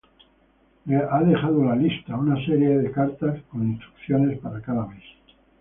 Le 0.87 0.95
ha 1.07 1.19
dejado 1.19 1.63
"La 1.63 1.75
Lista", 1.75 2.15
una 2.15 2.35
serie 2.43 2.75
de 2.79 2.89
cartas 2.91 3.39
con 3.51 3.67
instrucciones 3.69 4.39
para 4.39 4.59
cada 4.59 4.87
mes. 4.87 5.03